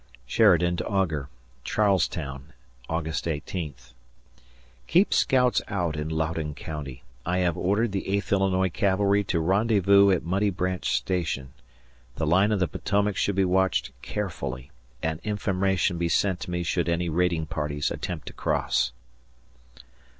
[0.25, 1.29] [Sheridan to Augur]
[1.63, 2.53] Charles Town,
[2.89, 3.93] August 18th.
[4.87, 7.03] Keep scouts out in Loudon County.
[7.23, 11.53] I have ordered the Eighth Illinois Cavalry to rendezvous at Muddy Branch Station.
[12.15, 14.71] The line of the Potomac should be watched carefully,
[15.03, 18.93] and information be sent to me should any raiding parties attempt to cross.